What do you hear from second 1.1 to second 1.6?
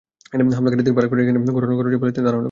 করে এনে